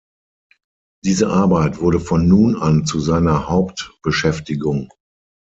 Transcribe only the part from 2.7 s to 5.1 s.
zu seiner Hauptbeschäftigung.